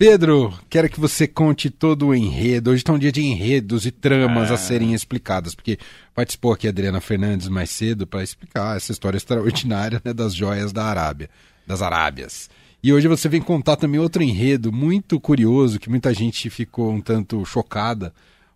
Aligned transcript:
Pedro, 0.00 0.58
quero 0.70 0.88
que 0.88 0.98
você 0.98 1.28
conte 1.28 1.68
todo 1.68 2.06
o 2.06 2.14
enredo. 2.14 2.70
Hoje 2.70 2.80
está 2.80 2.90
um 2.90 2.98
dia 2.98 3.12
de 3.12 3.20
enredos 3.20 3.84
e 3.84 3.90
tramas 3.90 4.50
a 4.50 4.56
serem 4.56 4.94
explicadas, 4.94 5.54
porque 5.54 5.78
participou 6.14 6.54
aqui 6.54 6.66
a 6.66 6.70
Adriana 6.70 7.02
Fernandes 7.02 7.48
mais 7.48 7.68
cedo 7.68 8.06
para 8.06 8.22
explicar 8.22 8.78
essa 8.78 8.92
história 8.92 9.18
extraordinária 9.18 10.00
né, 10.02 10.14
das 10.14 10.34
joias 10.34 10.72
da 10.72 10.86
Arábia, 10.86 11.28
das 11.66 11.82
Arábias. 11.82 12.48
E 12.82 12.94
hoje 12.94 13.08
você 13.08 13.28
vem 13.28 13.42
contar 13.42 13.76
também 13.76 14.00
outro 14.00 14.22
enredo 14.22 14.72
muito 14.72 15.20
curioso, 15.20 15.78
que 15.78 15.90
muita 15.90 16.14
gente 16.14 16.48
ficou 16.48 16.90
um 16.90 17.00
tanto 17.02 17.44
chocada 17.44 18.10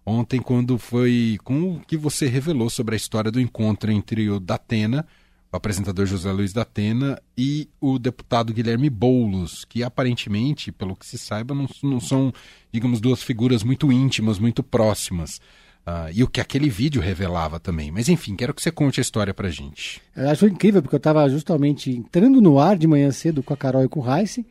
ontem 0.06 0.40
quando 0.40 0.78
foi 0.78 1.36
com 1.44 1.74
o 1.74 1.80
que 1.80 1.98
você 1.98 2.26
revelou 2.26 2.70
sobre 2.70 2.94
a 2.94 2.96
história 2.96 3.30
do 3.30 3.38
encontro 3.38 3.92
entre 3.92 4.30
o 4.30 4.40
Datena 4.40 5.06
o 5.54 5.56
apresentador 5.56 6.04
José 6.04 6.32
Luiz 6.32 6.52
da 6.52 6.62
Atena 6.62 7.16
e 7.38 7.68
o 7.80 7.96
deputado 7.96 8.52
Guilherme 8.52 8.90
Boulos, 8.90 9.64
que 9.64 9.84
aparentemente, 9.84 10.72
pelo 10.72 10.96
que 10.96 11.06
se 11.06 11.16
saiba, 11.16 11.54
não, 11.54 11.68
não 11.80 12.00
são, 12.00 12.32
digamos, 12.72 13.00
duas 13.00 13.22
figuras 13.22 13.62
muito 13.62 13.92
íntimas, 13.92 14.40
muito 14.40 14.64
próximas. 14.64 15.40
Uh, 15.86 16.10
e 16.12 16.24
o 16.24 16.28
que 16.28 16.40
aquele 16.40 16.68
vídeo 16.68 17.00
revelava 17.00 17.60
também. 17.60 17.92
Mas 17.92 18.08
enfim, 18.08 18.34
quero 18.34 18.52
que 18.52 18.60
você 18.60 18.72
conte 18.72 18.98
a 18.98 19.02
história 19.02 19.32
pra 19.32 19.48
gente. 19.48 20.02
Eu 20.16 20.28
acho 20.28 20.44
incrível, 20.46 20.82
porque 20.82 20.96
eu 20.96 20.98
estava 20.98 21.28
justamente 21.30 21.88
entrando 21.88 22.40
no 22.40 22.58
ar 22.58 22.76
de 22.76 22.88
manhã 22.88 23.12
cedo 23.12 23.40
com 23.40 23.54
a 23.54 23.56
Carol 23.56 23.84
e 23.84 23.88
com 23.88 24.00
o 24.00 24.12
Heisen. 24.12 24.44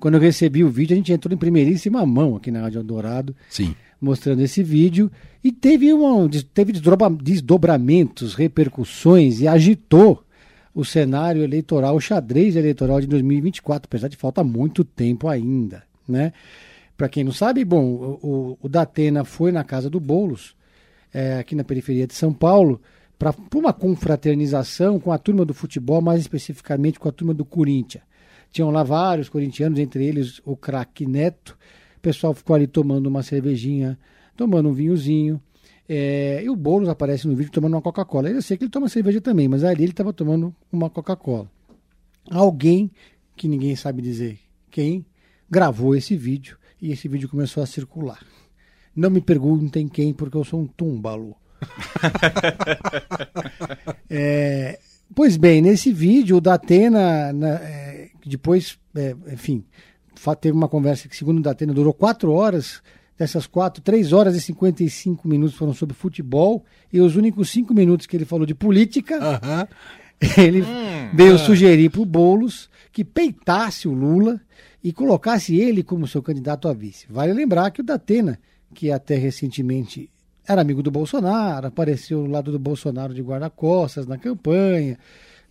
Quando 0.00 0.14
eu 0.14 0.20
recebi 0.20 0.64
o 0.64 0.70
vídeo, 0.70 0.94
a 0.94 0.96
gente 0.96 1.12
entrou 1.12 1.32
em 1.32 1.38
primeiríssima 1.38 2.04
mão 2.04 2.34
aqui 2.34 2.50
na 2.50 2.62
Rádio 2.62 2.82
Dourado. 2.82 3.36
Sim. 3.48 3.76
Mostrando 4.00 4.40
esse 4.40 4.62
vídeo. 4.62 5.08
E 5.44 5.52
teve, 5.52 5.92
uma, 5.92 6.28
teve 6.52 6.72
desdobramentos, 6.72 8.34
repercussões 8.34 9.40
e 9.40 9.46
agitou 9.46 10.24
o 10.78 10.84
cenário 10.84 11.42
eleitoral, 11.42 11.96
o 11.96 12.00
xadrez 12.00 12.54
eleitoral 12.54 13.00
de 13.00 13.08
2024, 13.08 13.88
apesar 13.88 14.06
de 14.06 14.16
falta 14.16 14.44
muito 14.44 14.84
tempo 14.84 15.26
ainda, 15.26 15.82
né? 16.06 16.32
Para 16.96 17.08
quem 17.08 17.24
não 17.24 17.32
sabe, 17.32 17.64
bom, 17.64 17.84
o, 18.22 18.56
o 18.62 18.68
Datena 18.68 19.24
foi 19.24 19.50
na 19.50 19.64
casa 19.64 19.90
do 19.90 19.98
Bolos, 19.98 20.54
é, 21.12 21.38
aqui 21.38 21.56
na 21.56 21.64
periferia 21.64 22.06
de 22.06 22.14
São 22.14 22.32
Paulo, 22.32 22.80
para 23.18 23.34
uma 23.56 23.72
confraternização 23.72 25.00
com 25.00 25.10
a 25.10 25.18
turma 25.18 25.44
do 25.44 25.52
futebol, 25.52 26.00
mais 26.00 26.20
especificamente 26.20 27.00
com 27.00 27.08
a 27.08 27.12
turma 27.12 27.34
do 27.34 27.44
Corinthians. 27.44 28.04
Tinham 28.52 28.70
lá 28.70 28.84
vários 28.84 29.28
corintianos, 29.28 29.80
entre 29.80 30.06
eles 30.06 30.40
o 30.44 30.56
craque 30.56 31.04
Neto. 31.04 31.58
O 31.96 32.00
pessoal 32.00 32.32
ficou 32.32 32.54
ali 32.54 32.68
tomando 32.68 33.08
uma 33.08 33.24
cervejinha, 33.24 33.98
tomando 34.36 34.68
um 34.68 34.72
vinhozinho. 34.72 35.42
É, 35.88 36.42
e 36.44 36.50
o 36.50 36.56
Boulos 36.56 36.88
aparece 36.88 37.26
no 37.26 37.34
vídeo 37.34 37.50
tomando 37.50 37.74
uma 37.74 37.82
Coca-Cola. 37.82 38.28
Eu 38.28 38.42
sei 38.42 38.58
que 38.58 38.64
ele 38.64 38.70
toma 38.70 38.88
cerveja 38.88 39.20
também, 39.20 39.48
mas 39.48 39.64
ali 39.64 39.84
ele 39.84 39.92
estava 39.92 40.12
tomando 40.12 40.54
uma 40.70 40.90
Coca-Cola. 40.90 41.50
Alguém, 42.30 42.90
que 43.34 43.48
ninguém 43.48 43.74
sabe 43.74 44.02
dizer 44.02 44.38
quem, 44.70 45.06
gravou 45.48 45.96
esse 45.96 46.14
vídeo 46.14 46.58
e 46.80 46.92
esse 46.92 47.08
vídeo 47.08 47.28
começou 47.28 47.62
a 47.62 47.66
circular. 47.66 48.20
Não 48.94 49.08
me 49.08 49.20
perguntem 49.20 49.88
quem, 49.88 50.12
porque 50.12 50.36
eu 50.36 50.44
sou 50.44 50.60
um 50.60 50.66
túmbalo. 50.66 51.34
é, 54.10 54.78
pois 55.14 55.36
bem, 55.36 55.62
nesse 55.62 55.92
vídeo, 55.92 56.36
o 56.36 56.40
Datena, 56.40 57.32
na, 57.32 57.54
é, 57.54 58.10
depois, 58.26 58.78
é, 58.94 59.16
enfim, 59.32 59.64
teve 60.40 60.56
uma 60.56 60.68
conversa 60.68 61.08
que, 61.08 61.16
segundo 61.16 61.38
o 61.38 61.42
Datena, 61.42 61.72
durou 61.72 61.94
quatro 61.94 62.32
horas 62.32 62.82
Dessas 63.18 63.48
quatro, 63.48 63.82
três 63.82 64.12
horas 64.12 64.36
e 64.36 64.40
55 64.40 65.26
minutos 65.26 65.56
foram 65.56 65.74
sobre 65.74 65.94
futebol 65.94 66.64
e 66.92 67.00
os 67.00 67.16
únicos 67.16 67.50
cinco 67.50 67.74
minutos 67.74 68.06
que 68.06 68.16
ele 68.16 68.24
falou 68.24 68.46
de 68.46 68.54
política, 68.54 69.18
ele 70.38 70.62
hum, 70.62 71.10
veio 71.12 71.34
uh. 71.34 71.38
sugerir 71.38 71.90
para 71.90 72.00
o 72.00 72.06
Boulos 72.06 72.70
que 72.92 73.04
peitasse 73.04 73.88
o 73.88 73.92
Lula 73.92 74.40
e 74.82 74.92
colocasse 74.92 75.56
ele 75.56 75.82
como 75.82 76.06
seu 76.06 76.22
candidato 76.22 76.68
a 76.68 76.72
vice. 76.72 77.06
Vale 77.10 77.32
lembrar 77.32 77.72
que 77.72 77.80
o 77.80 77.84
Datena, 77.84 78.38
que 78.72 78.90
até 78.92 79.16
recentemente 79.16 80.08
era 80.46 80.62
amigo 80.62 80.82
do 80.82 80.90
Bolsonaro, 80.90 81.66
apareceu 81.66 82.22
no 82.22 82.30
lado 82.30 82.50
do 82.50 82.58
Bolsonaro 82.58 83.12
de 83.12 83.20
guarda-costas 83.20 84.06
na 84.06 84.16
campanha, 84.16 84.98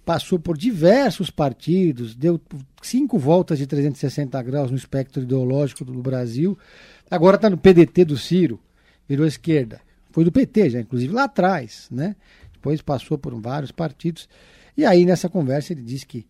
passou 0.08 0.40
por 0.40 0.58
diversos 0.58 1.30
partidos, 1.30 2.16
deu 2.16 2.40
cinco 2.82 3.20
voltas 3.20 3.60
de 3.60 3.68
360 3.68 4.42
graus 4.42 4.72
no 4.72 4.78
espectro 4.78 5.22
ideológico 5.22 5.84
do 5.84 6.02
Brasil 6.02 6.58
Agora 7.10 7.38
está 7.38 7.50
no 7.50 7.58
PDT 7.58 8.04
do 8.04 8.18
Ciro, 8.18 8.60
virou 9.08 9.26
esquerda. 9.26 9.80
Foi 10.12 10.26
do 10.26 10.32
PT 10.32 10.72
já, 10.72 10.80
inclusive 10.80 11.14
lá 11.14 11.24
atrás, 11.24 11.88
né? 11.90 12.16
Depois 12.52 12.82
passou 12.82 13.18
por 13.18 13.34
vários 13.40 13.72
partidos. 13.72 14.28
E 14.76 14.86
aí, 14.86 15.06
nessa 15.06 15.30
conversa, 15.30 15.72
ele 15.72 15.82
disse 15.82 16.06
que 16.06 16.26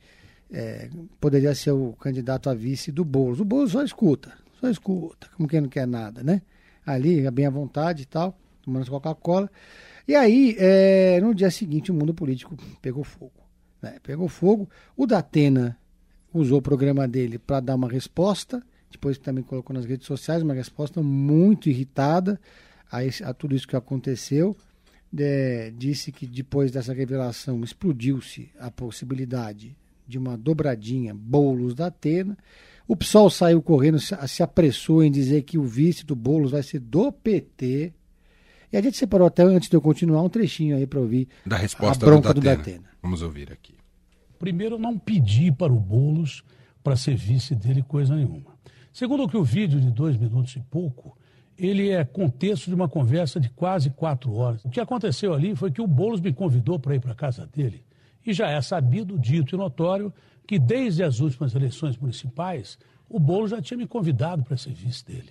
é, 0.52 0.90
poderia 1.20 1.56
ser 1.56 1.72
o 1.72 1.94
candidato 1.94 2.50
a 2.50 2.54
vice 2.54 2.92
do 2.92 3.04
Boulos. 3.04 3.40
O 3.40 3.46
Boulos 3.46 3.72
só 3.72 3.84
escuta, 3.84 4.34
só 4.60 4.70
escuta, 4.70 5.28
como 5.36 5.50
quem 5.50 5.62
não 5.62 5.70
quer 5.70 5.88
nada, 5.88 6.22
né? 6.22 6.42
Ali, 6.86 7.26
é 7.26 7.32
bem 7.32 7.48
à 7.48 7.50
vontade 7.50 8.04
e 8.04 8.06
tal, 8.06 8.38
tomando 8.62 8.90
Coca-Cola. 8.90 9.50
E 10.08 10.16
aí, 10.16 10.56
é, 10.60 11.20
no 11.22 11.34
dia 11.34 11.50
seguinte, 11.50 11.92
o 11.92 11.94
mundo 11.94 12.14
político 12.14 12.56
pegou 12.82 13.04
fogo. 13.04 13.47
Né? 13.82 13.98
Pegou 14.04 14.28
fogo. 14.28 14.70
O 14.96 15.06
Datena 15.06 15.78
usou 16.34 16.60
o 16.60 16.62
programa 16.62 17.08
dele 17.08 17.38
para 17.38 17.60
dar 17.60 17.76
uma 17.76 17.90
resposta 17.90 18.64
depois 18.92 19.18
também 19.18 19.44
colocou 19.44 19.74
nas 19.74 19.86
redes 19.86 20.08
sociais 20.08 20.42
uma 20.42 20.54
resposta 20.54 21.02
muito 21.02 21.70
irritada 21.70 22.40
a, 22.92 23.04
esse, 23.04 23.24
a 23.24 23.34
tudo 23.34 23.56
isso 23.56 23.68
que 23.68 23.76
aconteceu. 23.76 24.56
É, 25.18 25.72
disse 25.76 26.12
que 26.12 26.28
depois 26.28 26.72
dessa 26.72 26.94
revelação 26.94 27.64
explodiu-se 27.64 28.50
a 28.60 28.70
possibilidade 28.70 29.76
de 30.06 30.18
uma 30.18 30.38
dobradinha 30.38 31.14
Boulos 31.14 31.74
da 31.74 31.88
Atena. 31.88 32.38
O 32.88 32.96
PSOL 32.96 33.30
saiu 33.30 33.62
correndo, 33.62 34.00
se, 34.00 34.16
se 34.28 34.44
apressou 34.44 35.04
em 35.04 35.12
dizer 35.12 35.44
que 35.44 35.58
o 35.58 35.64
vice 35.64 36.06
do 36.06 36.16
Boulos 36.16 36.52
vai 36.52 36.64
ser 36.64 36.80
do 36.80 37.12
PT. 37.12 37.94
E 38.72 38.78
a 38.78 38.82
gente 38.82 38.98
separou 38.98 39.28
até 39.28 39.44
antes 39.44 39.70
de 39.70 39.76
eu 39.76 39.82
continuar 39.82 40.22
um 40.22 40.30
trechinho 40.30 40.76
aí 40.76 40.86
para 40.86 41.00
ouvir 41.00 41.28
da 41.46 41.56
resposta 41.56 42.06
a 42.06 42.10
bronca 42.10 42.34
do 42.34 42.42
Datena. 42.42 42.56
do 42.56 42.66
Datena. 42.66 42.90
Vamos 43.02 43.22
ouvir 43.22 43.52
aqui. 43.52 43.76
Primeiro, 44.38 44.76
eu 44.76 44.80
não 44.80 44.98
pedi 45.00 45.52
para 45.52 45.72
o 45.72 45.80
Boulos 45.80 46.44
para 46.84 46.96
ser 46.96 47.16
vice 47.16 47.56
dele 47.56 47.82
coisa 47.82 48.16
nenhuma. 48.16 48.58
Segundo 48.92 49.28
que 49.28 49.38
o 49.38 49.44
vídeo 49.44 49.80
de 49.80 49.90
dois 49.90 50.18
minutos 50.18 50.56
e 50.56 50.60
pouco, 50.60 51.18
ele 51.58 51.90
é 51.90 52.04
contexto 52.04 52.66
de 52.68 52.76
uma 52.76 52.90
conversa 52.90 53.40
de 53.40 53.50
quase 53.50 53.90
quatro 53.90 54.34
horas. 54.34 54.64
O 54.66 54.70
que 54.70 54.80
aconteceu 54.80 55.34
ali 55.34 55.56
foi 55.56 55.72
que 55.72 55.82
o 55.82 55.88
Boulos 55.88 56.20
me 56.20 56.34
convidou 56.34 56.78
para 56.78 56.96
ir 56.96 57.00
para 57.00 57.14
a 57.14 57.16
casa 57.16 57.48
dele. 57.48 57.84
E 58.26 58.34
já 58.34 58.50
é 58.50 58.62
sabido, 58.62 59.18
dito 59.18 59.56
e 59.56 59.58
notório, 59.58 60.14
que 60.46 60.60
desde 60.60 61.04
as 61.04 61.20
últimas 61.20 61.56
eleições 61.56 61.98
municipais, 61.98 62.78
o 63.10 63.20
Boulos 63.20 63.52
já 63.52 63.62
tinha 63.62 63.78
me 63.78 63.88
convidado 63.88 64.44
para 64.44 64.58
ser 64.58 64.74
vice 64.74 65.06
dele. 65.06 65.30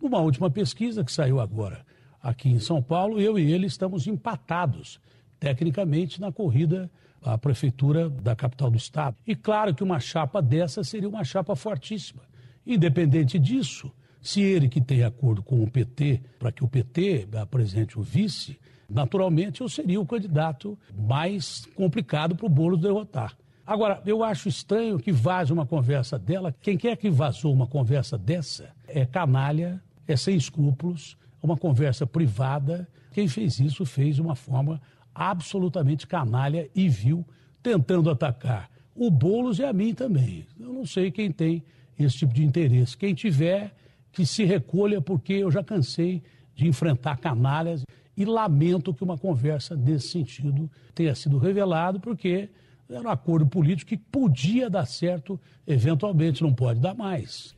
Numa 0.00 0.18
última 0.18 0.50
pesquisa 0.50 1.02
que 1.02 1.12
saiu 1.12 1.40
agora 1.40 1.84
aqui 2.24 2.48
em 2.48 2.58
São 2.58 2.82
Paulo, 2.82 3.20
eu 3.20 3.38
e 3.38 3.52
ele 3.52 3.66
estamos 3.66 4.08
empatados, 4.08 4.98
tecnicamente, 5.38 6.20
na 6.20 6.32
corrida 6.32 6.90
à 7.22 7.38
prefeitura 7.38 8.10
da 8.10 8.34
capital 8.34 8.70
do 8.70 8.76
estado. 8.76 9.16
E 9.26 9.36
claro 9.36 9.74
que 9.74 9.84
uma 9.84 10.00
chapa 10.00 10.42
dessa 10.42 10.82
seria 10.82 11.08
uma 11.08 11.22
chapa 11.22 11.54
fortíssima 11.54 12.22
Independente 12.66 13.38
disso, 13.38 13.92
se 14.22 14.40
ele 14.40 14.68
que 14.68 14.80
tem 14.80 15.02
acordo 15.02 15.42
com 15.42 15.62
o 15.62 15.70
PT 15.70 16.22
para 16.38 16.50
que 16.50 16.64
o 16.64 16.68
PT 16.68 17.28
apresente 17.34 17.98
o 17.98 18.02
vice, 18.02 18.58
naturalmente 18.88 19.60
eu 19.60 19.68
seria 19.68 20.00
o 20.00 20.06
candidato 20.06 20.78
mais 20.96 21.66
complicado 21.74 22.34
para 22.34 22.46
o 22.46 22.48
Boulos 22.48 22.80
derrotar. 22.80 23.36
Agora, 23.66 24.02
eu 24.06 24.22
acho 24.22 24.48
estranho 24.48 24.98
que 24.98 25.12
vaze 25.12 25.52
uma 25.52 25.66
conversa 25.66 26.18
dela. 26.18 26.54
Quem 26.62 26.76
quer 26.76 26.96
que 26.96 27.10
vazou 27.10 27.52
uma 27.52 27.66
conversa 27.66 28.16
dessa 28.16 28.70
é 28.86 29.04
canalha, 29.06 29.82
é 30.06 30.16
sem 30.16 30.36
escrúpulos, 30.36 31.16
é 31.22 31.23
uma 31.46 31.56
conversa 31.56 32.06
privada. 32.06 32.88
Quem 33.12 33.28
fez 33.28 33.60
isso 33.60 33.84
fez 33.84 34.16
de 34.16 34.22
uma 34.22 34.34
forma 34.34 34.80
absolutamente 35.14 36.06
canalha 36.06 36.68
e 36.74 36.88
vil, 36.88 37.24
tentando 37.62 38.10
atacar 38.10 38.68
o 38.94 39.10
Boulos 39.10 39.58
e 39.58 39.64
a 39.64 39.72
mim 39.72 39.92
também. 39.92 40.46
Eu 40.58 40.72
não 40.72 40.86
sei 40.86 41.10
quem 41.10 41.30
tem 41.30 41.62
esse 41.98 42.18
tipo 42.18 42.32
de 42.32 42.44
interesse. 42.44 42.96
Quem 42.96 43.14
tiver, 43.14 43.74
que 44.12 44.24
se 44.24 44.44
recolha, 44.44 45.00
porque 45.00 45.32
eu 45.32 45.50
já 45.50 45.62
cansei 45.62 46.22
de 46.54 46.68
enfrentar 46.68 47.16
canalhas 47.16 47.84
e 48.16 48.24
lamento 48.24 48.94
que 48.94 49.02
uma 49.02 49.18
conversa 49.18 49.76
desse 49.76 50.08
sentido 50.08 50.70
tenha 50.94 51.14
sido 51.14 51.38
revelado, 51.38 51.98
porque 51.98 52.48
era 52.88 53.08
um 53.08 53.10
acordo 53.10 53.46
político 53.46 53.88
que 53.88 53.96
podia 53.96 54.70
dar 54.70 54.86
certo, 54.86 55.40
eventualmente, 55.66 56.42
não 56.42 56.54
pode 56.54 56.78
dar 56.78 56.94
mais. 56.94 57.54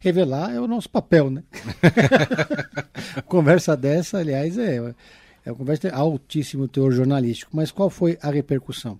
Revelar 0.00 0.52
é 0.52 0.60
o 0.60 0.66
nosso 0.66 0.90
papel, 0.90 1.30
né? 1.30 1.44
conversa 3.26 3.76
dessa, 3.76 4.18
aliás, 4.18 4.58
é, 4.58 4.76
é 5.44 5.50
uma 5.52 5.56
conversa 5.56 5.88
de 5.88 5.94
altíssimo 5.94 6.66
teor 6.66 6.90
jornalístico. 6.90 7.54
Mas 7.54 7.70
qual 7.70 7.88
foi 7.88 8.18
a 8.20 8.30
repercussão? 8.30 8.98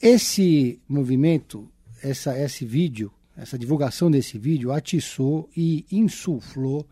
Esse 0.00 0.80
movimento 0.88 1.70
essa, 2.02 2.38
esse 2.38 2.64
vídeo, 2.64 3.12
essa 3.36 3.58
divulgação 3.58 4.10
desse 4.10 4.38
vídeo, 4.38 4.72
atiçou 4.72 5.48
e 5.56 5.84
insuflou 5.90 6.86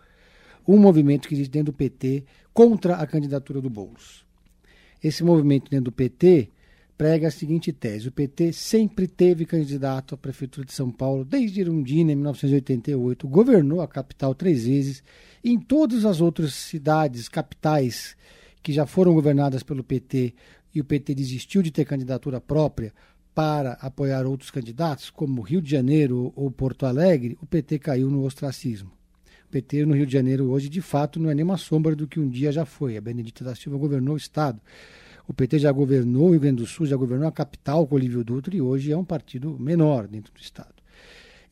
um 0.66 0.78
movimento 0.78 1.28
que 1.28 1.34
existe 1.34 1.50
dentro 1.50 1.72
do 1.72 1.76
PT 1.76 2.24
contra 2.52 2.96
a 2.96 3.06
candidatura 3.06 3.60
do 3.60 3.70
Boulos. 3.70 4.24
Esse 5.02 5.22
movimento 5.22 5.70
dentro 5.70 5.86
do 5.86 5.92
PT 5.92 6.50
prega 6.96 7.28
a 7.28 7.30
seguinte 7.30 7.72
tese: 7.72 8.08
o 8.08 8.12
PT 8.12 8.52
sempre 8.52 9.06
teve 9.06 9.44
candidato 9.44 10.14
à 10.14 10.18
prefeitura 10.18 10.66
de 10.66 10.72
São 10.72 10.90
Paulo 10.90 11.24
desde 11.24 11.60
Irundina, 11.60 12.12
em 12.12 12.16
1988, 12.16 13.28
governou 13.28 13.80
a 13.80 13.88
capital 13.88 14.34
três 14.34 14.66
vezes. 14.66 15.02
Em 15.42 15.58
todas 15.58 16.04
as 16.04 16.20
outras 16.20 16.54
cidades, 16.54 17.28
capitais 17.28 18.16
que 18.62 18.72
já 18.72 18.86
foram 18.86 19.12
governadas 19.12 19.62
pelo 19.62 19.84
PT 19.84 20.34
e 20.74 20.80
o 20.80 20.84
PT 20.84 21.14
desistiu 21.14 21.62
de 21.62 21.70
ter 21.70 21.84
candidatura 21.84 22.40
própria 22.40 22.92
para 23.34 23.72
apoiar 23.74 24.24
outros 24.26 24.50
candidatos, 24.50 25.10
como 25.10 25.42
Rio 25.42 25.60
de 25.60 25.70
Janeiro 25.70 26.32
ou 26.36 26.50
Porto 26.50 26.86
Alegre, 26.86 27.36
o 27.42 27.46
PT 27.46 27.80
caiu 27.80 28.08
no 28.08 28.24
ostracismo. 28.24 28.90
O 29.46 29.50
PT 29.50 29.84
no 29.84 29.94
Rio 29.94 30.06
de 30.06 30.12
Janeiro 30.12 30.50
hoje, 30.50 30.68
de 30.68 30.80
fato, 30.80 31.18
não 31.18 31.30
é 31.30 31.34
nem 31.34 31.44
uma 31.44 31.56
sombra 31.56 31.96
do 31.96 32.06
que 32.06 32.20
um 32.20 32.28
dia 32.28 32.52
já 32.52 32.64
foi. 32.64 32.96
A 32.96 33.00
Benedita 33.00 33.44
da 33.44 33.54
Silva 33.54 33.76
governou 33.76 34.14
o 34.14 34.18
Estado. 34.18 34.60
O 35.26 35.32
PT 35.32 35.58
já 35.58 35.72
governou 35.72 36.28
o 36.28 36.30
Rio 36.32 36.40
Grande 36.40 36.62
do 36.62 36.66
Sul, 36.66 36.86
já 36.86 36.96
governou 36.96 37.26
a 37.26 37.32
capital 37.32 37.86
com 37.86 37.94
Olívio 37.94 38.22
Dutra 38.22 38.54
e 38.54 38.60
hoje 38.60 38.92
é 38.92 38.96
um 38.96 39.04
partido 39.04 39.58
menor 39.58 40.06
dentro 40.06 40.32
do 40.32 40.40
Estado. 40.40 40.74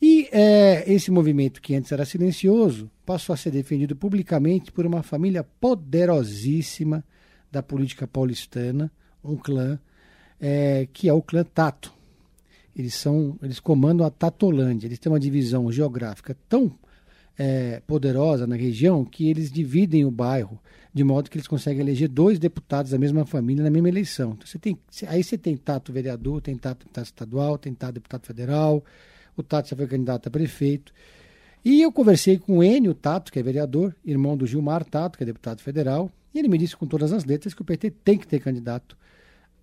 E 0.00 0.28
é, 0.32 0.84
esse 0.92 1.10
movimento, 1.10 1.62
que 1.62 1.74
antes 1.74 1.92
era 1.92 2.04
silencioso, 2.04 2.90
passou 3.06 3.32
a 3.32 3.36
ser 3.36 3.52
defendido 3.52 3.94
publicamente 3.94 4.72
por 4.72 4.84
uma 4.84 5.02
família 5.02 5.44
poderosíssima 5.44 7.04
da 7.52 7.62
política 7.62 8.06
paulistana, 8.06 8.90
um 9.22 9.36
clã, 9.36 9.78
é, 10.40 10.88
que 10.92 11.08
é 11.08 11.12
o 11.12 11.22
clã 11.22 11.44
Tato. 11.44 11.94
Eles 12.74 12.94
são, 12.94 13.38
eles 13.42 13.60
comandam 13.60 14.04
a 14.04 14.10
Tatolândia. 14.10 14.88
Eles 14.88 14.98
têm 14.98 15.12
uma 15.12 15.20
divisão 15.20 15.70
geográfica 15.70 16.36
tão 16.48 16.72
é, 17.38 17.80
poderosa 17.86 18.46
na 18.46 18.56
região 18.56 19.04
que 19.04 19.28
eles 19.28 19.50
dividem 19.50 20.04
o 20.04 20.10
bairro 20.10 20.60
de 20.94 21.02
modo 21.02 21.30
que 21.30 21.36
eles 21.36 21.48
conseguem 21.48 21.80
eleger 21.80 22.08
dois 22.08 22.38
deputados 22.38 22.90
da 22.90 22.98
mesma 22.98 23.24
família 23.24 23.64
na 23.64 23.70
mesma 23.70 23.88
eleição. 23.88 24.32
Então, 24.32 24.46
você 24.46 24.58
tem, 24.58 24.78
aí 25.06 25.24
você 25.24 25.38
tem 25.38 25.56
Tato 25.56 25.92
vereador, 25.92 26.42
tem 26.42 26.56
Tato 26.56 26.80
deputado 26.80 27.04
estadual, 27.04 27.58
tem 27.58 27.72
Tato 27.72 27.94
deputado 27.94 28.26
federal, 28.26 28.84
o 29.36 29.42
Tato 29.42 29.70
já 29.70 29.76
foi 29.76 29.86
candidato 29.86 30.26
a 30.26 30.30
prefeito. 30.30 30.92
E 31.64 31.80
eu 31.80 31.90
conversei 31.90 32.38
com 32.38 32.58
o 32.58 32.64
Enio 32.64 32.92
Tato, 32.92 33.32
que 33.32 33.38
é 33.38 33.42
vereador, 33.42 33.94
irmão 34.04 34.36
do 34.36 34.46
Gilmar 34.46 34.84
Tato, 34.84 35.16
que 35.16 35.24
é 35.24 35.26
deputado 35.26 35.62
federal, 35.62 36.10
e 36.34 36.38
ele 36.38 36.48
me 36.48 36.58
disse 36.58 36.76
com 36.76 36.86
todas 36.86 37.12
as 37.12 37.24
letras 37.24 37.54
que 37.54 37.62
o 37.62 37.64
PT 37.64 37.90
tem 37.90 38.18
que 38.18 38.26
ter 38.26 38.40
candidato 38.40 38.96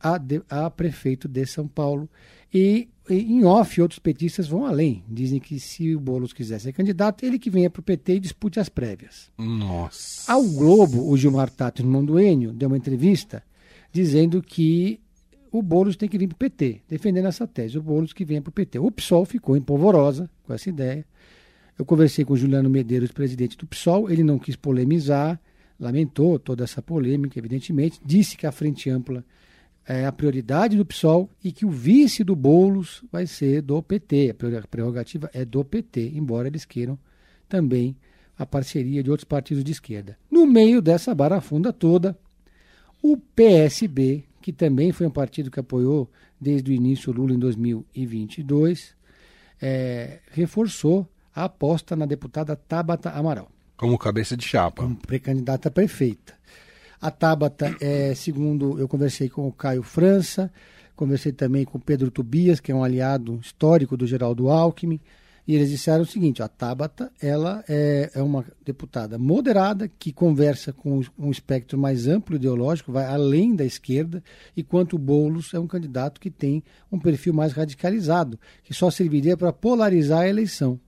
a, 0.02 0.18
de, 0.18 0.42
a 0.50 0.70
prefeito 0.70 1.28
de 1.28 1.46
São 1.46 1.68
Paulo. 1.68 2.10
E, 2.54 2.88
em 3.10 3.46
off, 3.46 3.82
outros 3.82 4.00
petistas 4.00 4.48
vão 4.48 4.66
além. 4.66 5.04
Dizem 5.08 5.40
que 5.40 5.60
se 5.60 5.96
o 5.96 6.00
Boulos 6.00 6.34
quiser 6.34 6.60
ser 6.60 6.74
candidato, 6.74 7.26
ele 7.26 7.38
que 7.38 7.50
venha 7.50 7.70
para 7.70 7.80
o 7.80 7.84
PT 7.84 8.16
e 8.16 8.20
dispute 8.20 8.60
as 8.60 8.70
prévias. 8.70 9.32
Nossa. 9.38 10.32
Ao 10.32 10.44
Globo, 10.44 11.10
o 11.10 11.18
Gilmar 11.18 11.50
Tato, 11.50 11.82
irmão 11.82 12.04
do 12.04 12.20
Enio, 12.20 12.52
deu 12.52 12.68
uma 12.68 12.78
entrevista 12.78 13.44
dizendo 13.92 14.42
que 14.42 15.00
o 15.52 15.62
Boulos 15.62 15.96
tem 15.96 16.08
que 16.08 16.18
vir 16.18 16.28
para 16.28 16.36
o 16.36 16.40
PT, 16.40 16.82
defendendo 16.88 17.28
essa 17.28 17.48
tese. 17.48 17.78
O 17.78 17.82
Boulos 17.82 18.14
que 18.14 18.26
venha 18.26 18.42
para 18.42 18.50
o 18.50 18.54
PT. 18.54 18.80
O 18.80 18.92
PSOL 18.92 19.26
ficou 19.26 19.58
empolvorosa 19.58 20.30
com 20.44 20.54
essa 20.54 20.70
ideia. 20.70 21.06
Eu 21.78 21.86
conversei 21.86 22.26
com 22.26 22.34
o 22.34 22.38
Juliano 22.38 22.70
Medeiros, 22.70 23.12
presidente 23.12 23.58
do 23.58 23.66
PSOL, 23.66 24.10
ele 24.10 24.24
não 24.24 24.38
quis 24.38 24.56
polemizar, 24.56 25.40
lamentou 25.80 26.38
toda 26.38 26.64
essa 26.64 26.82
polêmica, 26.82 27.40
evidentemente, 27.40 28.02
disse 28.06 28.36
que 28.36 28.46
a 28.46 28.52
Frente 28.52 28.90
Ampla 28.90 29.24
é 29.88 30.06
a 30.06 30.12
prioridade 30.12 30.78
do 30.78 30.86
PSOL 30.86 31.30
e 31.44 31.52
que 31.52 31.66
o 31.66 31.70
vice 31.72 32.24
do 32.24 32.36
Boulos 32.36 33.04
vai 33.12 33.26
ser 33.26 33.62
do 33.62 33.82
PT. 33.82 34.36
A 34.36 34.68
prerrogativa 34.68 35.30
é 35.34 35.44
do 35.44 35.64
PT, 35.64 36.12
embora 36.14 36.48
eles 36.48 36.66
queiram 36.66 36.98
também 37.48 37.96
a 38.38 38.46
parceria 38.46 39.04
de 39.04 39.10
outros 39.10 39.26
partidos 39.26 39.64
de 39.64 39.72
esquerda. 39.72 40.18
No 40.30 40.46
meio 40.46 40.82
dessa 40.82 41.14
barafunda 41.14 41.74
toda, 41.74 42.18
o 43.02 43.18
PSB, 43.18 44.24
que 44.42 44.54
também 44.54 44.92
foi 44.92 45.08
um 45.08 45.12
partido 45.12 45.52
que 45.52 45.60
apoiou 45.60 46.10
desde 46.40 46.72
o 46.72 46.74
início 46.74 47.12
Lula 47.12 47.34
em 47.34 47.40
2022, 47.40 48.96
é, 49.62 50.20
reforçou 50.32 51.08
a 51.36 51.46
aposta 51.46 51.96
na 51.96 52.06
deputada 52.06 52.56
Tabata 52.56 53.10
Amaral. 53.10 53.52
Como 53.76 53.98
cabeça 53.98 54.36
de 54.36 54.46
chapa. 54.46 54.84
Como 54.84 54.96
pré-candidata 54.96 55.72
prefeita. 55.72 56.34
A 57.02 57.10
Tabata, 57.10 57.76
é, 57.80 58.14
segundo 58.14 58.78
eu 58.78 58.88
conversei 58.88 59.30
com 59.30 59.48
o 59.48 59.54
Caio 59.54 59.82
França, 59.82 60.52
conversei 60.96 61.32
também 61.32 61.64
com 61.64 61.78
o 61.78 61.82
Pedro 61.82 62.12
Tobias, 62.12 62.60
que 62.60 62.74
é 62.74 62.76
um 62.76 62.84
aliado 62.84 63.40
histórico 63.42 63.96
do 63.96 64.06
Geraldo 64.06 64.50
Alckmin, 64.50 65.00
e 65.48 65.56
eles 65.56 65.70
disseram 65.70 66.04
o 66.04 66.06
seguinte: 66.06 66.44
a 66.44 66.48
Tabata 66.50 67.12
ela 67.22 67.64
é, 67.70 68.12
é 68.14 68.22
uma 68.22 68.46
deputada 68.66 69.18
moderada 69.18 69.88
que 69.88 70.12
conversa 70.12 70.74
com 70.74 71.02
um 71.18 71.32
espectro 71.32 71.78
mais 71.78 72.06
amplo 72.06 72.36
ideológico, 72.36 72.92
vai 72.92 73.06
além 73.06 73.56
da 73.56 73.64
esquerda, 73.64 74.22
enquanto 74.56 74.94
o 74.94 75.00
Boulos 75.00 75.54
é 75.54 75.60
um 75.60 75.68
candidato 75.68 76.20
que 76.20 76.30
tem 76.30 76.62
um 76.92 77.00
perfil 77.00 77.34
mais 77.34 77.54
radicalizado, 77.54 78.38
que 78.64 78.74
só 78.74 78.92
serviria 78.92 79.38
para 79.38 79.54
polarizar 79.54 80.20
a 80.20 80.30
eleição. 80.30 80.80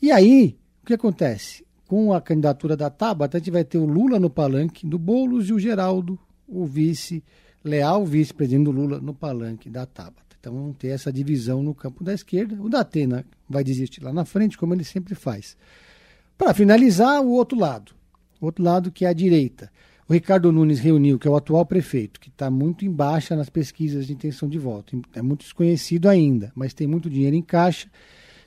E 0.00 0.12
aí, 0.12 0.56
o 0.82 0.86
que 0.86 0.94
acontece? 0.94 1.66
Com 1.88 2.12
a 2.12 2.20
candidatura 2.20 2.76
da 2.76 2.90
Tabata, 2.90 3.38
a 3.38 3.40
gente 3.40 3.50
vai 3.50 3.64
ter 3.64 3.78
o 3.78 3.86
Lula 3.86 4.20
no 4.20 4.28
palanque 4.28 4.86
do 4.86 4.98
Boulos 4.98 5.48
e 5.48 5.54
o 5.54 5.58
Geraldo, 5.58 6.18
o 6.46 6.66
vice, 6.66 7.24
leal 7.64 8.04
vice-presidente 8.04 8.66
do 8.66 8.70
Lula 8.70 9.00
no 9.00 9.14
palanque 9.14 9.70
da 9.70 9.86
Tabata. 9.86 10.36
Então 10.38 10.52
vamos 10.52 10.76
ter 10.76 10.88
essa 10.88 11.10
divisão 11.10 11.62
no 11.62 11.74
campo 11.74 12.04
da 12.04 12.12
esquerda. 12.12 12.54
O 12.60 12.68
Datena 12.68 13.24
vai 13.48 13.64
desistir 13.64 14.04
lá 14.04 14.12
na 14.12 14.26
frente, 14.26 14.58
como 14.58 14.74
ele 14.74 14.84
sempre 14.84 15.14
faz. 15.14 15.56
Para 16.36 16.52
finalizar, 16.52 17.22
o 17.22 17.30
outro 17.30 17.58
lado. 17.58 17.92
O 18.38 18.46
outro 18.46 18.62
lado 18.62 18.92
que 18.92 19.06
é 19.06 19.08
a 19.08 19.14
direita. 19.14 19.72
O 20.06 20.12
Ricardo 20.12 20.52
Nunes 20.52 20.78
reuniu, 20.80 21.18
que 21.18 21.26
é 21.26 21.30
o 21.30 21.36
atual 21.36 21.64
prefeito, 21.64 22.20
que 22.20 22.28
está 22.28 22.50
muito 22.50 22.84
em 22.84 22.90
baixa 22.90 23.34
nas 23.34 23.48
pesquisas 23.48 24.06
de 24.06 24.12
intenção 24.12 24.46
de 24.46 24.58
voto. 24.58 25.00
É 25.14 25.22
muito 25.22 25.40
desconhecido 25.40 26.06
ainda, 26.06 26.52
mas 26.54 26.74
tem 26.74 26.86
muito 26.86 27.08
dinheiro 27.08 27.34
em 27.34 27.42
caixa. 27.42 27.90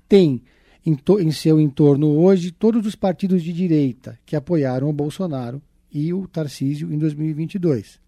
Tem 0.08 0.44
em, 0.86 0.98
em 1.20 1.32
seu 1.32 1.60
entorno 1.60 2.18
hoje 2.18 2.52
todos 2.52 2.86
os 2.86 2.96
partidos 2.96 3.44
de 3.44 3.54
direita 3.54 4.20
que 4.26 4.36
apoiaram 4.36 4.90
o 4.90 4.94
Bolsonaro 4.94 5.62
e 5.92 6.14
o 6.14 6.28
Tarcísio 6.28 6.92
em 6.92 6.98
2022. 6.98 8.00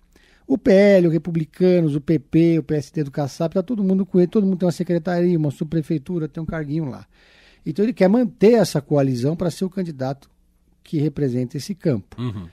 O 0.46 0.58
PL, 0.58 1.08
os 1.08 1.14
republicanos, 1.14 1.96
o 1.96 2.02
PP, 2.02 2.60
o 2.60 2.64
PSD 2.64 3.04
do 3.04 3.12
Kassab, 3.12 3.52
está 3.52 3.64
todo 3.64 3.84
mundo 3.84 4.06
com 4.06 4.20
ele, 4.20 4.28
todo 4.28 4.46
mundo 4.46 4.58
tem 4.58 4.66
uma 4.66 4.72
secretaria, 4.72 5.38
uma 5.38 5.52
subprefeitura, 5.52 6.28
tem 6.28 6.44
um 6.44 6.46
carguinho 6.46 6.86
lá. 6.86 7.06
Então 7.66 7.84
ele 7.84 7.94
quer 7.94 8.10
manter 8.10 8.54
essa 8.54 8.82
coalizão 8.82 9.36
para 9.36 9.50
ser 9.50 9.64
o 9.64 9.70
candidato 9.70 10.30
que 10.84 10.98
representa 10.98 11.56
esse 11.56 11.74
campo. 11.74 12.22
Uhum. 12.22 12.48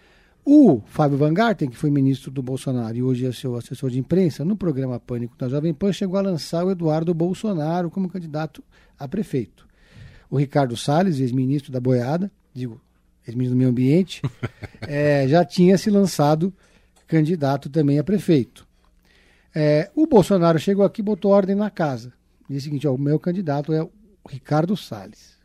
O 0.44 0.82
Fábio 0.86 1.18
Van 1.18 1.34
Garten, 1.34 1.68
que 1.68 1.76
foi 1.76 1.90
ministro 1.90 2.30
do 2.30 2.42
Bolsonaro 2.42 2.96
e 2.96 3.02
hoje 3.02 3.26
é 3.26 3.32
seu 3.32 3.56
assessor 3.56 3.90
de 3.90 3.98
imprensa, 3.98 4.44
no 4.44 4.56
programa 4.56 4.98
Pânico 5.00 5.36
da 5.36 5.48
Jovem 5.48 5.74
Pan, 5.74 5.92
chegou 5.92 6.18
a 6.18 6.22
lançar 6.22 6.64
o 6.64 6.70
Eduardo 6.70 7.12
Bolsonaro 7.12 7.90
como 7.90 8.08
candidato 8.08 8.62
a 8.98 9.06
prefeito 9.08 9.69
o 10.30 10.38
Ricardo 10.38 10.76
Salles, 10.76 11.18
ex-ministro 11.18 11.72
da 11.72 11.80
Boiada, 11.80 12.30
digo, 12.54 12.80
ex-ministro 13.26 13.56
do 13.56 13.58
Meio 13.58 13.70
Ambiente, 13.70 14.22
é, 14.86 15.26
já 15.26 15.44
tinha 15.44 15.76
se 15.76 15.90
lançado 15.90 16.52
candidato 17.06 17.68
também 17.68 17.98
a 17.98 18.04
prefeito. 18.04 18.66
É, 19.54 19.90
o 19.96 20.06
Bolsonaro 20.06 20.58
chegou 20.58 20.84
aqui 20.84 21.00
e 21.00 21.04
botou 21.04 21.32
ordem 21.32 21.56
na 21.56 21.68
casa. 21.68 22.12
Disse 22.48 22.60
o 22.60 22.64
seguinte: 22.64 22.86
ó, 22.86 22.94
o 22.94 22.98
meu 22.98 23.18
candidato 23.18 23.72
é 23.72 23.82
o 23.82 23.90
Ricardo 24.28 24.76
Salles. 24.76 25.38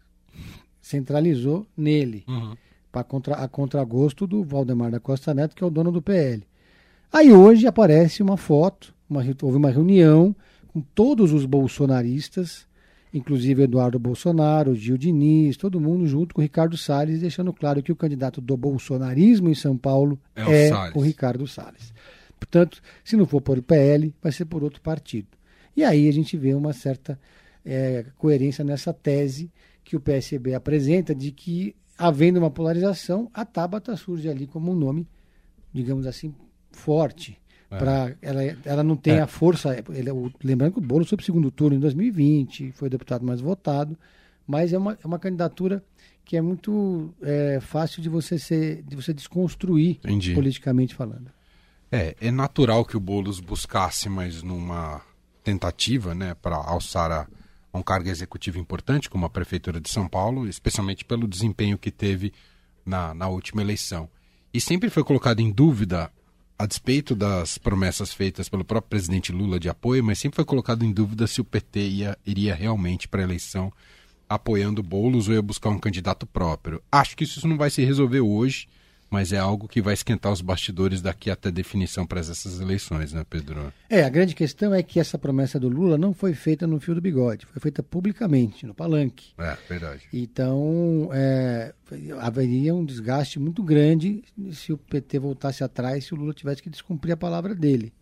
Centralizou 0.79 1.65
nele, 1.75 2.23
uhum. 2.27 2.55
para 2.91 3.03
contra, 3.03 3.35
a 3.35 3.47
contragosto 3.47 4.27
do 4.27 4.43
Valdemar 4.43 4.91
da 4.91 4.99
Costa 4.99 5.33
Neto, 5.33 5.55
que 5.55 5.63
é 5.63 5.67
o 5.67 5.71
dono 5.71 5.91
do 5.91 6.01
PL. 6.01 6.45
Aí 7.11 7.31
hoje 7.31 7.65
aparece 7.65 8.21
uma 8.21 8.37
foto, 8.37 8.93
uma, 9.09 9.23
houve 9.41 9.57
uma 9.57 9.71
reunião 9.71 10.35
com 10.67 10.81
todos 10.81 11.33
os 11.33 11.45
bolsonaristas 11.45 12.67
inclusive 13.15 13.63
Eduardo 13.63 13.97
Bolsonaro, 13.97 14.75
Gil 14.75 14.97
Diniz, 14.97 15.55
todo 15.55 15.79
mundo 15.79 16.05
junto 16.05 16.35
com 16.35 16.41
o 16.41 16.43
Ricardo 16.43 16.77
Salles, 16.77 17.21
deixando 17.21 17.53
claro 17.53 17.81
que 17.81 17.91
o 17.91 17.95
candidato 17.95 18.41
do 18.41 18.57
bolsonarismo 18.57 19.49
em 19.49 19.55
São 19.55 19.77
Paulo 19.77 20.19
é, 20.35 20.67
é 20.67 20.73
o, 20.93 20.99
o, 20.99 21.01
Ricardo 21.01 21.47
Salles. 21.47 21.93
Portanto, 22.37 22.81
se 23.05 23.15
não 23.15 23.25
for 23.25 23.39
por 23.39 23.61
PL, 23.61 24.13
vai 24.21 24.33
ser 24.33 24.43
por 24.43 24.65
outro 24.65 24.81
partido. 24.81 25.29
E 25.77 25.83
aí 25.83 26.09
a 26.09 26.11
gente 26.11 26.35
vê 26.35 26.53
uma 26.53 26.73
certa 26.73 27.17
é, 27.63 28.05
coerência 28.17 28.65
nessa 28.65 28.91
tese 28.93 29.49
que 29.81 29.95
o 29.95 30.01
PSB 30.01 30.53
apresenta 30.53 31.15
de 31.15 31.31
que, 31.31 31.73
havendo 31.97 32.37
uma 32.37 32.51
polarização, 32.51 33.29
a 33.33 33.45
Tabata 33.45 33.95
surge 33.95 34.27
ali 34.27 34.45
como 34.45 34.73
um 34.73 34.75
nome, 34.75 35.07
digamos 35.71 36.05
assim, 36.05 36.35
forte 36.69 37.39
é. 37.69 37.77
Pra, 37.77 38.13
ela, 38.21 38.43
ela 38.63 38.83
não 38.83 38.95
tem 38.95 39.15
é. 39.15 39.21
a 39.21 39.27
força. 39.27 39.75
Ele, 39.89 40.11
o, 40.11 40.31
lembrando 40.43 40.73
que 40.73 40.79
o 40.79 40.81
Boulos 40.81 41.09
foi 41.09 41.17
para 41.17 41.23
o 41.23 41.25
segundo 41.25 41.51
turno 41.51 41.75
em 41.77 41.79
2020, 41.79 42.71
foi 42.73 42.87
o 42.87 42.91
deputado 42.91 43.25
mais 43.25 43.41
votado, 43.41 43.97
mas 44.47 44.73
é 44.73 44.77
uma, 44.77 44.97
é 45.03 45.07
uma 45.07 45.19
candidatura 45.19 45.83
que 46.23 46.35
é 46.35 46.41
muito 46.41 47.13
é, 47.21 47.59
fácil 47.61 48.01
de 48.01 48.09
você 48.09 48.39
ser, 48.39 48.81
de 48.83 48.95
você 48.95 49.13
desconstruir 49.13 49.99
Entendi. 50.03 50.33
politicamente 50.33 50.95
falando. 50.95 51.31
É, 51.91 52.15
é 52.19 52.31
natural 52.31 52.83
que 52.83 52.97
o 52.97 52.99
Boulos 52.99 53.39
buscasse, 53.39 54.09
mas 54.09 54.41
numa 54.41 55.01
tentativa, 55.43 56.15
né, 56.15 56.33
para 56.33 56.55
alçar 56.55 57.11
a, 57.11 57.27
a 57.71 57.77
um 57.77 57.83
cargo 57.83 58.09
executivo 58.09 58.57
importante, 58.57 59.09
como 59.09 59.25
a 59.25 59.29
prefeitura 59.29 59.79
de 59.79 59.89
São 59.89 60.07
Paulo, 60.07 60.47
especialmente 60.47 61.05
pelo 61.05 61.27
desempenho 61.27 61.77
que 61.77 61.91
teve 61.91 62.33
na, 62.83 63.13
na 63.13 63.27
última 63.27 63.61
eleição. 63.61 64.09
E 64.51 64.59
sempre 64.59 64.89
foi 64.89 65.03
colocado 65.03 65.41
em 65.41 65.51
dúvida 65.51 66.11
a 66.57 66.65
despeito 66.65 67.15
das 67.15 67.57
promessas 67.57 68.13
feitas 68.13 68.47
pelo 68.47 68.63
próprio 68.63 68.89
presidente 68.89 69.31
Lula 69.31 69.59
de 69.59 69.69
apoio, 69.69 70.03
mas 70.03 70.19
sempre 70.19 70.37
foi 70.37 70.45
colocado 70.45 70.83
em 70.83 70.91
dúvida 70.91 71.27
se 71.27 71.41
o 71.41 71.45
PT 71.45 71.79
ia, 71.79 72.17
iria 72.25 72.55
realmente 72.55 73.07
para 73.07 73.21
a 73.21 73.23
eleição 73.23 73.71
apoiando 74.27 74.81
Boulos 74.81 75.27
ou 75.27 75.33
ia 75.33 75.41
buscar 75.41 75.69
um 75.69 75.79
candidato 75.79 76.25
próprio. 76.25 76.81
Acho 76.91 77.15
que 77.15 77.23
isso 77.23 77.47
não 77.47 77.57
vai 77.57 77.69
se 77.69 77.83
resolver 77.83 78.21
hoje, 78.21 78.67
mas 79.09 79.31
é 79.31 79.37
algo 79.37 79.67
que 79.67 79.81
vai 79.81 79.93
esquentar 79.93 80.31
os 80.31 80.41
bastidores 80.41 81.01
daqui 81.01 81.29
até 81.29 81.51
definição 81.51 82.05
para 82.05 82.19
essas 82.19 82.59
eleições, 82.59 83.13
né, 83.13 83.25
Pedro? 83.29 83.71
É, 83.89 84.03
a 84.03 84.09
grande 84.09 84.35
questão 84.35 84.73
é 84.73 84.81
que 84.83 84.99
essa 84.99 85.17
promessa 85.17 85.59
do 85.59 85.69
Lula 85.69 85.97
não 85.97 86.13
foi 86.13 86.33
feita 86.33 86.65
no 86.65 86.79
fio 86.79 86.95
do 86.95 87.01
bigode, 87.01 87.45
foi 87.45 87.61
feita 87.61 87.81
publicamente, 87.81 88.65
no 88.65 88.73
palanque. 88.73 89.33
É, 89.37 89.57
verdade. 89.69 90.03
Então, 90.11 91.09
é, 91.13 91.73
haveria 92.19 92.73
um 92.75 92.83
desgaste 92.83 93.39
muito 93.39 93.63
grande 93.63 94.23
se 94.51 94.73
o 94.73 94.77
PT 94.77 95.19
voltasse 95.19 95.63
atrás, 95.63 96.05
se 96.05 96.13
o 96.13 96.17
Lula 96.17 96.33
tivesse 96.33 96.61
que 96.61 96.69
descumprir 96.69 97.13
a 97.13 97.17
palavra 97.17 97.53
dele, 97.53 97.93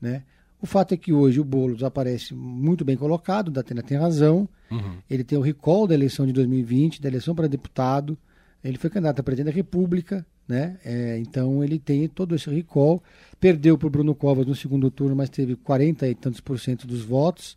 né? 0.00 0.22
O 0.64 0.66
fato 0.66 0.94
é 0.94 0.96
que 0.96 1.12
hoje 1.12 1.38
o 1.38 1.44
Boulos 1.44 1.82
aparece 1.82 2.32
muito 2.34 2.86
bem 2.86 2.96
colocado, 2.96 3.48
o 3.48 3.50
Datena 3.50 3.82
tem 3.82 3.98
razão. 3.98 4.48
Uhum. 4.70 4.96
Ele 5.10 5.22
tem 5.22 5.36
o 5.36 5.42
recall 5.42 5.86
da 5.86 5.92
eleição 5.92 6.26
de 6.26 6.32
2020, 6.32 7.02
da 7.02 7.08
eleição 7.08 7.34
para 7.34 7.46
deputado. 7.46 8.16
Ele 8.64 8.78
foi 8.78 8.88
candidato 8.88 9.20
a 9.20 9.22
presidente 9.22 9.52
da 9.52 9.54
República, 9.54 10.24
né? 10.46 10.78
É, 10.84 11.18
então 11.18 11.62
ele 11.64 11.78
tem 11.78 12.08
todo 12.08 12.34
esse 12.34 12.50
recall. 12.50 13.02
Perdeu 13.40 13.76
para 13.76 13.86
o 13.86 13.90
Bruno 13.90 14.14
Covas 14.14 14.46
no 14.46 14.54
segundo 14.54 14.90
turno, 14.90 15.16
mas 15.16 15.28
teve 15.28 15.56
40 15.56 16.08
e 16.08 16.14
tantos 16.14 16.40
por 16.40 16.58
cento 16.58 16.86
dos 16.86 17.02
votos. 17.02 17.56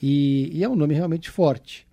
E, 0.00 0.50
e, 0.52 0.64
é 0.64 0.68
um 0.68 0.74
nome 0.74 0.94
realmente 0.94 1.30
forte. 1.30 1.86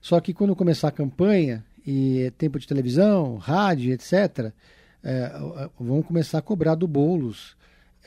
Só 0.00 0.20
que 0.20 0.34
quando 0.34 0.54
começar 0.54 0.88
a 0.88 0.92
campanha, 0.92 1.64
e 1.86 2.32
tempo 2.38 2.58
de 2.58 2.66
televisão, 2.66 3.36
rádio, 3.36 3.92
etc., 3.92 4.52
é, 5.02 5.32
vão 5.78 6.02
começar 6.02 6.38
a 6.38 6.42
cobrar 6.42 6.74
do 6.74 6.88
Boulos 6.88 7.56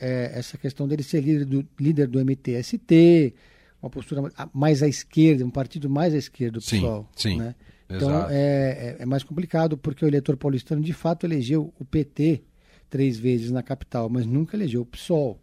é, 0.00 0.32
essa 0.34 0.58
questão 0.58 0.86
dele 0.86 1.02
ser 1.02 1.20
líder 1.20 1.44
do, 1.44 1.66
líder 1.78 2.06
do 2.08 2.24
MTST, 2.24 3.34
uma 3.80 3.90
postura 3.90 4.32
mais 4.52 4.82
à 4.82 4.88
esquerda, 4.88 5.44
um 5.44 5.50
partido 5.50 5.88
mais 5.88 6.14
à 6.14 6.16
esquerda 6.16 6.58
do. 6.58 6.60
Sim, 6.60 7.04
sim. 7.16 7.36
Né? 7.38 7.54
Então 7.88 8.28
é, 8.28 8.34
é, 8.34 8.96
é, 9.00 9.06
mais 9.06 9.22
complicado 9.22 9.78
porque 9.78 10.04
o 10.04 10.08
eleitor 10.08 10.36
paulistano 10.36 10.82
de 10.82 10.92
fato 10.92 11.24
elegeu 11.24 11.72
o 11.78 11.84
PT 11.84 12.42
três 12.90 13.18
vezes 13.18 13.50
na 13.50 13.62
capital, 13.62 14.08
mas 14.08 14.26
nunca 14.26 14.56
elegeu 14.56 14.82
o 14.82 14.86
PSOL. 14.86 15.40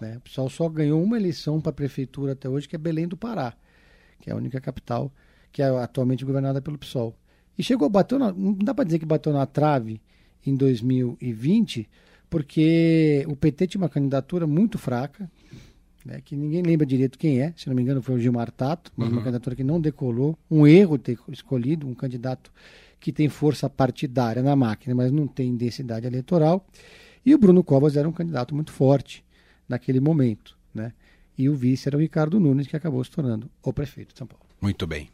Né? 0.00 0.16
O 0.16 0.20
PSOL 0.20 0.48
só 0.48 0.68
ganhou 0.68 1.02
uma 1.02 1.16
eleição 1.16 1.60
para 1.60 1.70
a 1.70 1.74
prefeitura 1.74 2.32
até 2.32 2.48
hoje, 2.48 2.68
que 2.68 2.76
é 2.76 2.78
Belém 2.78 3.06
do 3.06 3.16
Pará, 3.16 3.54
que 4.20 4.30
é 4.30 4.32
a 4.32 4.36
única 4.36 4.60
capital 4.60 5.12
que 5.52 5.62
é 5.62 5.66
atualmente 5.66 6.24
governada 6.24 6.60
pelo 6.60 6.76
PSOL. 6.76 7.16
E 7.58 7.62
chegou, 7.62 7.88
bateu 7.88 8.18
na, 8.18 8.30
não 8.30 8.52
dá 8.52 8.74
para 8.74 8.84
dizer 8.84 8.98
que 8.98 9.06
bateu 9.06 9.32
na 9.32 9.46
trave 9.46 10.02
em 10.44 10.54
2020, 10.54 11.88
porque 12.28 13.24
o 13.26 13.34
PT 13.34 13.68
tinha 13.68 13.82
uma 13.82 13.88
candidatura 13.88 14.46
muito 14.46 14.76
fraca, 14.76 15.30
né, 16.06 16.20
que 16.24 16.36
ninguém 16.36 16.62
lembra 16.62 16.86
direito 16.86 17.18
quem 17.18 17.40
é, 17.40 17.52
se 17.56 17.68
não 17.68 17.74
me 17.74 17.82
engano 17.82 18.00
foi 18.00 18.14
o 18.14 18.18
Gilmar 18.18 18.50
Tato, 18.52 18.92
mas 18.96 19.08
uhum. 19.08 19.14
uma 19.14 19.22
candidatura 19.22 19.56
que 19.56 19.64
não 19.64 19.80
decolou, 19.80 20.38
um 20.48 20.66
erro 20.66 20.96
ter 20.96 21.18
escolhido 21.28 21.86
um 21.86 21.94
candidato 21.94 22.52
que 23.00 23.12
tem 23.12 23.28
força 23.28 23.68
partidária 23.68 24.42
na 24.42 24.54
máquina, 24.54 24.94
mas 24.94 25.10
não 25.10 25.26
tem 25.26 25.56
densidade 25.56 26.06
eleitoral, 26.06 26.64
e 27.24 27.34
o 27.34 27.38
Bruno 27.38 27.64
Covas 27.64 27.96
era 27.96 28.08
um 28.08 28.12
candidato 28.12 28.54
muito 28.54 28.72
forte 28.72 29.24
naquele 29.68 29.98
momento, 29.98 30.56
né? 30.72 30.92
E 31.36 31.50
o 31.50 31.54
vice 31.54 31.88
era 31.88 31.96
o 31.96 32.00
Ricardo 32.00 32.40
Nunes, 32.40 32.66
que 32.66 32.76
acabou 32.76 33.02
se 33.04 33.10
tornando 33.10 33.50
o 33.62 33.72
prefeito 33.72 34.12
de 34.12 34.18
São 34.18 34.26
Paulo. 34.26 34.46
Muito 34.60 34.86
bem. 34.86 35.10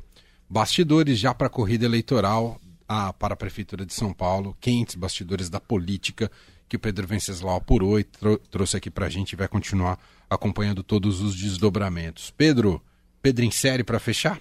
Bastidores 0.49 1.19
já 1.19 1.35
para 1.35 1.49
a 1.49 1.51
corrida 1.51 1.85
eleitoral 1.85 2.61
a, 2.87 3.13
para 3.13 3.35
a 3.35 3.37
Prefeitura 3.37 3.85
de 3.85 3.95
São 3.95 4.13
Paulo, 4.13 4.57
quentes 4.61 4.95
bastidores 4.95 5.49
da 5.49 5.59
política 5.59 6.31
que 6.73 6.77
o 6.77 6.81
Pedro 6.81 7.07
Venceslau 7.07 7.57
apurou 7.57 8.01
e 8.01 8.05
trou 8.05 8.39
trouxe 8.39 8.79
aqui 8.79 8.91
para 8.91 9.05
a 9.05 9.11
gente 9.11 9.33
e 9.33 9.37
vai 9.37 9.47
continuar 9.47 9.99
acompanhando 10.31 10.83
todos 10.83 11.21
os 11.21 11.37
desdobramentos. 11.37 12.33
Pedro, 12.35 12.81
Pedro 13.21 13.45
em 13.45 13.51
série 13.51 13.85
para 13.85 13.99
fechar? 13.99 14.41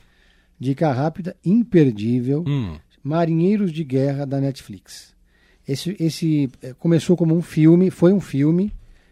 Dica 0.58 0.94
rápida, 0.94 1.36
imperdível, 1.44 2.46
hum. 2.48 2.80
Marinheiros 3.04 3.74
de 3.74 3.84
Guerra 3.84 4.26
da 4.26 4.40
Netflix. 4.40 5.14
Esse, 5.68 5.94
esse 6.00 6.50
eh, 6.62 6.74
começou 6.80 7.18
como 7.18 7.36
um 7.36 7.42
filme, 7.42 7.92
foi 7.92 8.14
um 8.14 8.22
filme, 8.22 8.72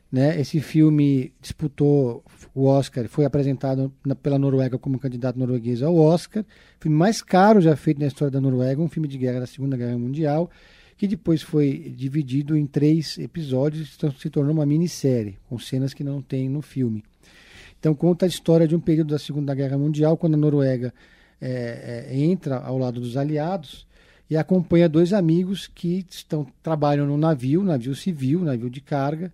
né? 0.10 0.40
Esse 0.40 0.62
filme 0.62 1.34
disputou 1.42 2.24
o 2.56 2.68
Oscar, 2.68 3.06
foi 3.10 3.26
apresentado 3.26 3.92
na, 4.06 4.16
pela 4.16 4.40
Noruega 4.40 4.78
como 4.78 4.98
candidato 4.98 5.38
norueguês 5.38 5.84
ao 5.84 5.94
Oscar. 5.94 6.46
Filme 6.80 6.96
mais 6.96 7.22
caro 7.22 7.60
já 7.60 7.76
feito 7.76 8.00
na 8.00 8.08
história 8.08 8.32
da 8.32 8.40
Noruega, 8.40 8.82
um 8.82 8.88
filme 8.88 9.10
de 9.10 9.18
guerra 9.18 9.42
da 9.42 9.46
Segunda 9.46 9.76
Guerra 9.76 9.98
Mundial 9.98 10.50
que 11.00 11.08
depois 11.08 11.41
foi 11.41 11.94
dividido 11.96 12.58
em 12.58 12.68
três 12.68 13.18
episódios 13.18 13.88
e 13.88 14.20
se 14.20 14.29
tornou 14.29 14.51
uma 14.51 14.65
minissérie, 14.65 15.38
com 15.48 15.58
cenas 15.58 15.94
que 15.94 16.03
não 16.03 16.22
tem 16.22 16.50
no 16.50 16.62
filme. 16.62 17.06
Então 17.79 17.96
conta 17.96 18.25
a 18.25 18.27
história 18.27 18.68
de 18.68 18.75
um 18.75 18.82
período 18.82 19.12
da 19.12 19.18
Segunda 19.18 19.56
Guerra 19.56 19.77
Mundial, 19.77 20.18
quando 20.18 20.34
a 20.34 20.38
Noruega 20.38 20.94
é, 21.39 22.10
é, 22.10 22.20
entra 22.20 22.58
ao 22.58 22.77
lado 22.77 23.00
dos 23.00 23.15
aliados 23.15 23.88
e 24.29 24.36
acompanha 24.36 24.89
dois 24.89 25.13
amigos 25.13 25.68
que 25.68 26.06
estão 26.10 26.46
trabalham 26.62 27.08
no 27.08 27.18
navio, 27.18 27.63
navio 27.63 27.96
civil, 27.96 28.41
navio 28.41 28.70
de 28.70 28.82
carga, 28.82 29.34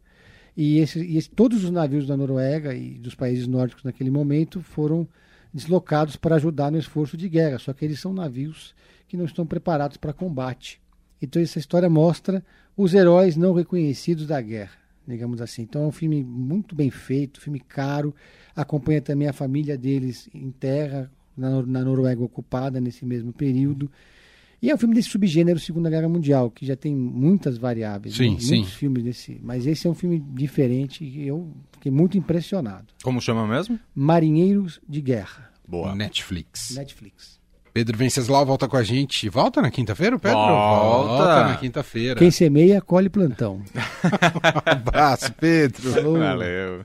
e, 0.56 0.78
esse, 0.78 1.04
e 1.04 1.18
esse, 1.18 1.32
todos 1.32 1.64
os 1.64 1.72
navios 1.72 2.06
da 2.06 2.16
Noruega 2.16 2.76
e 2.76 2.92
dos 3.00 3.16
países 3.16 3.48
nórdicos 3.48 3.84
naquele 3.84 4.12
momento 4.12 4.62
foram 4.62 5.08
deslocados 5.52 6.16
para 6.16 6.36
ajudar 6.36 6.72
no 6.72 6.78
esforço 6.78 7.18
de 7.18 7.28
guerra, 7.28 7.58
só 7.58 7.74
que 7.74 7.84
eles 7.84 8.00
são 8.00 8.14
navios 8.14 8.76
que 9.08 9.18
não 9.18 9.26
estão 9.26 9.48
preparados 9.48 9.98
para 9.98 10.14
combate. 10.14 10.85
Então 11.22 11.42
essa 11.42 11.60
história 11.60 11.90
mostra 11.90 12.44
os 12.76 12.94
heróis 12.94 13.36
não 13.36 13.54
reconhecidos 13.54 14.28
da 14.28 14.42
guerra, 14.42 14.78
digamos 15.08 15.42
assim. 15.42 15.64
Então 15.64 15.84
é 15.84 15.88
um 15.88 15.92
filme 15.92 16.24
muito 16.24 16.76
bem 16.76 16.90
feito, 16.90 17.42
filme 17.42 17.60
caro, 17.60 18.14
acompanha 18.56 19.02
também 19.02 19.28
a 19.28 19.34
família 19.34 19.78
deles 19.78 20.30
em 20.34 20.52
terra, 20.52 21.12
na, 21.36 21.62
na 21.62 21.84
Noruega 21.84 22.24
ocupada 22.24 22.80
nesse 22.80 23.06
mesmo 23.06 23.34
período. 23.34 23.90
E 24.62 24.70
é 24.70 24.74
um 24.74 24.78
filme 24.78 24.96
desse 24.96 25.10
subgênero 25.10 25.60
Segunda 25.60 25.90
Guerra 25.90 26.10
Mundial, 26.10 26.50
que 26.50 26.66
já 26.66 26.76
tem 26.76 26.96
muitas 26.96 27.58
variáveis. 27.58 28.16
Sim, 28.16 28.34
né? 28.34 28.40
sim. 28.40 28.56
Muitos 28.56 28.74
filmes 28.74 29.04
desse. 29.04 29.40
Mas 29.44 29.68
esse 29.68 29.86
é 29.86 29.90
um 29.90 29.94
filme 29.94 30.20
diferente 30.20 31.04
e 31.04 31.28
eu 31.28 31.48
fiquei 31.74 31.92
muito 31.92 32.18
impressionado. 32.18 32.88
Como 33.04 33.22
chama 33.22 33.46
mesmo? 33.48 33.80
Marinheiros 33.94 34.82
de 34.88 35.02
Guerra. 35.02 35.52
Boa. 35.68 35.94
Netflix. 35.94 36.76
Netflix. 36.76 37.40
Pedro 37.76 37.98
Venceslau 37.98 38.46
volta 38.46 38.70
com 38.70 38.78
a 38.78 38.84
gente. 38.84 39.28
Volta 39.28 39.62
na 39.62 39.70
quinta-feira, 39.70 40.18
Pedro? 40.18 40.38
Volta, 40.38 41.08
volta 41.10 41.44
na 41.44 41.58
quinta-feira. 41.58 42.18
Quem 42.18 42.32
semeia, 42.32 42.80
colhe 42.80 43.10
plantão. 43.10 43.62
um 43.76 44.72
abraço, 44.72 45.34
Pedro. 45.34 45.92
Falou. 45.92 46.18
Valeu. 46.18 46.84